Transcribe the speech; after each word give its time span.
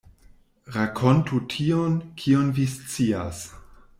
Rakontu 0.77 1.41
tion, 1.53 1.99
kion 2.23 2.51
vi 2.61 2.67
scias. 2.75 3.45